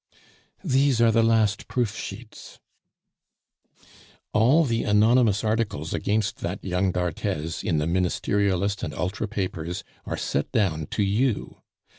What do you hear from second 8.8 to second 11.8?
and Ultra papers are set down to you.